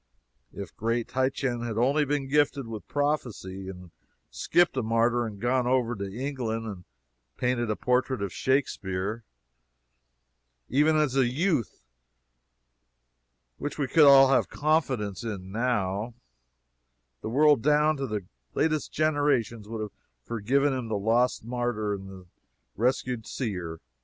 If 0.51 0.75
great 0.75 1.07
Titian 1.09 1.61
had 1.61 1.77
only 1.77 2.05
been 2.05 2.27
gifted 2.27 2.65
with 2.65 2.87
prophecy, 2.87 3.69
and 3.69 3.81
had 3.81 3.91
skipped 4.31 4.75
a 4.75 4.81
martyr, 4.81 5.27
and 5.27 5.39
gone 5.39 5.67
over 5.67 5.95
to 5.95 6.11
England 6.11 6.65
and 6.65 6.85
painted 7.37 7.69
a 7.69 7.75
portrait 7.75 8.19
of 8.23 8.33
Shakspeare, 8.33 9.23
even 10.67 10.95
as 10.95 11.15
a 11.15 11.27
youth, 11.27 11.83
which 13.59 13.77
we 13.77 13.85
could 13.85 14.05
all 14.07 14.29
have 14.29 14.49
confidence 14.49 15.23
in 15.23 15.51
now, 15.51 16.15
the 17.21 17.29
world 17.29 17.61
down 17.61 17.95
to 17.97 18.07
the 18.07 18.25
latest 18.55 18.91
generations 18.91 19.69
would 19.69 19.81
have 19.81 19.93
forgiven 20.23 20.73
him 20.73 20.87
the 20.87 20.97
lost 20.97 21.45
martyr 21.45 21.93
in 21.93 22.07
the 22.07 22.25
rescued 22.75 23.27
seer. 23.27 23.79